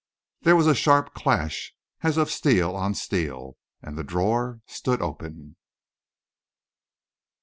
[0.41, 5.57] There was a sharp clash, as of steel on steel, and the drawer stood open.